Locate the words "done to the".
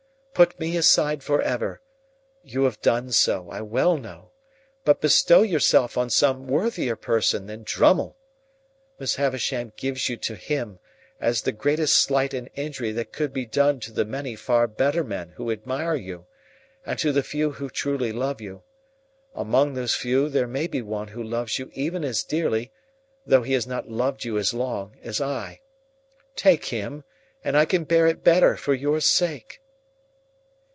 13.45-14.05